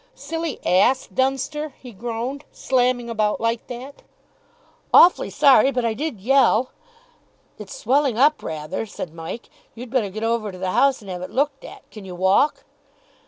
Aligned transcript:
"Silly 0.15 0.59
ass, 0.65 1.05
Dunster," 1.05 1.75
he 1.79 1.91
groaned, 1.91 2.43
"slamming 2.51 3.07
about 3.07 3.39
like 3.39 3.67
that." 3.67 4.01
"Awfully 4.91 5.29
sorry. 5.29 5.69
But 5.69 5.85
I 5.85 5.93
did 5.93 6.19
yell." 6.19 6.71
"It's 7.59 7.75
swelling 7.75 8.17
up 8.17 8.41
rather," 8.41 8.87
said 8.87 9.13
Mike. 9.13 9.47
"You'd 9.75 9.91
better 9.91 10.09
get 10.09 10.23
over 10.23 10.51
to 10.51 10.57
the 10.57 10.71
house 10.71 11.01
and 11.03 11.11
have 11.11 11.21
it 11.21 11.29
looked 11.29 11.63
at. 11.63 11.87
Can 11.91 12.03
you 12.03 12.15
walk?" 12.15 12.65